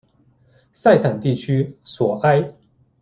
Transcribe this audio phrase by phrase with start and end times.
[0.73, 2.55] 塞坦地区索埃。